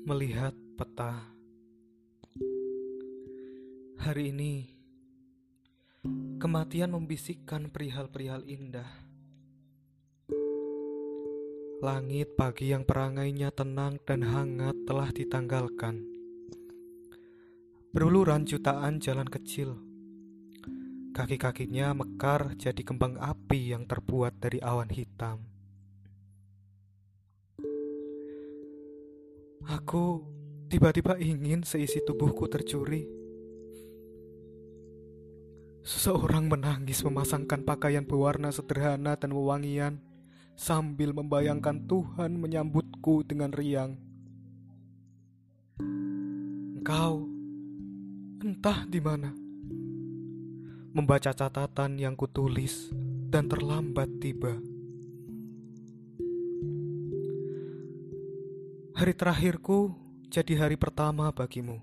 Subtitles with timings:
[0.00, 1.28] melihat peta.
[4.00, 4.64] Hari ini,
[6.40, 8.88] kematian membisikkan perihal-perihal indah.
[11.84, 16.00] Langit pagi yang perangainya tenang dan hangat telah ditanggalkan.
[17.92, 19.76] Beruluran jutaan jalan kecil.
[21.12, 25.49] Kaki-kakinya mekar jadi kembang api yang terbuat dari awan hitam.
[29.68, 30.24] Aku
[30.72, 33.04] tiba-tiba ingin seisi tubuhku tercuri.
[35.84, 40.00] Seseorang menangis memasangkan pakaian berwarna sederhana dan wewangian
[40.56, 43.96] sambil membayangkan Tuhan menyambutku dengan riang.
[46.80, 47.28] Engkau
[48.40, 49.32] entah di mana.
[50.90, 52.92] Membaca catatan yang kutulis
[53.30, 54.58] dan terlambat tiba.
[59.00, 59.96] Hari terakhirku
[60.28, 61.80] jadi hari pertama bagimu.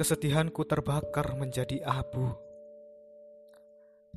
[0.00, 2.32] Kesedihanku terbakar menjadi abu.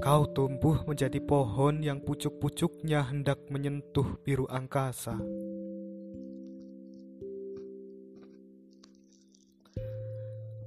[0.00, 5.20] Kau tumbuh menjadi pohon yang pucuk-pucuknya hendak menyentuh biru angkasa.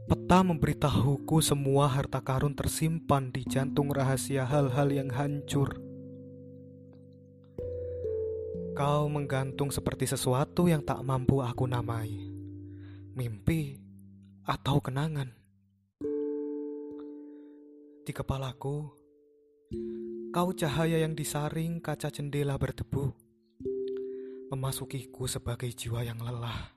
[0.06, 5.85] Peta memberitahuku semua harta karun tersimpan di jantung rahasia hal-hal yang hancur
[8.76, 12.12] Kau menggantung seperti sesuatu yang tak mampu aku namai.
[13.16, 13.80] Mimpi
[14.44, 15.32] atau kenangan.
[18.04, 18.92] Di kepalaku,
[20.36, 23.16] kau cahaya yang disaring kaca jendela berdebu,
[24.52, 26.76] memasukiku sebagai jiwa yang lelah.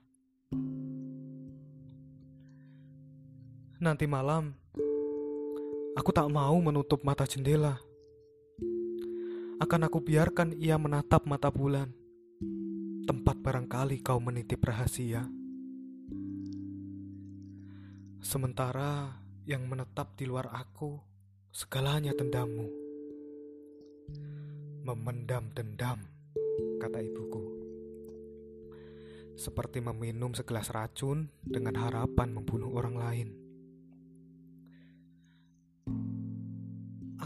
[3.82, 4.54] Nanti malam,
[5.98, 7.87] aku tak mau menutup mata jendela
[9.58, 11.90] akan aku biarkan ia menatap mata bulan.
[13.10, 15.26] Tempat barangkali kau menitip rahasia.
[18.22, 19.18] Sementara
[19.50, 21.02] yang menetap di luar aku,
[21.50, 22.70] segalanya dendammu.
[24.86, 26.06] Memendam dendam,
[26.78, 27.42] kata ibuku.
[29.34, 33.47] Seperti meminum segelas racun dengan harapan membunuh orang lain.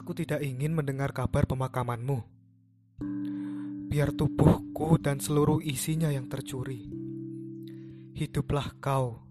[0.03, 2.27] Aku tidak ingin mendengar kabar pemakamanmu.
[3.87, 6.91] Biar tubuhku dan seluruh isinya yang tercuri.
[8.11, 9.23] Hiduplah kau